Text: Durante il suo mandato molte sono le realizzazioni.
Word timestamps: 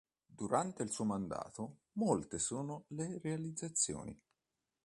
Durante 0.25 0.81
il 0.81 0.89
suo 0.89 1.03
mandato 1.05 1.81
molte 1.97 2.39
sono 2.39 2.85
le 2.87 3.19
realizzazioni. 3.21 4.19